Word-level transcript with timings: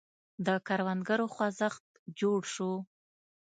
د 0.45 0.47
کروندګرو 0.67 1.25
خوځښت 1.33 1.83
جوړ 2.19 2.39
شو. 2.53 2.71